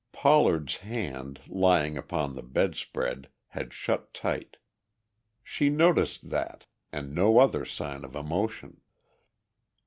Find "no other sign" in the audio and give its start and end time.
7.13-8.03